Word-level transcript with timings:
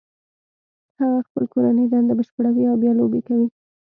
هغه 0.99 1.19
خپل 1.27 1.43
کورنۍ 1.53 1.85
دنده 1.89 2.13
بشپړوي 2.19 2.63
او 2.69 2.75
بیا 2.81 2.91
لوبې 2.99 3.21
کوي 3.27 3.47